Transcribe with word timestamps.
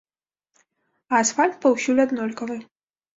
А 1.13 1.19
асфальт 1.25 1.53
паўсюль 1.65 2.01
аднолькавы. 2.05 2.57